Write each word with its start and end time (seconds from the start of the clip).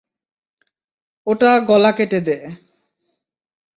ওটা 1.27 1.51
গলা 1.69 1.91
কেটে 1.97 2.19
দে। 2.27 2.37